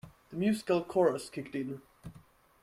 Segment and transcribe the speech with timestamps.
[0.31, 1.79] The musical chorus kicked in.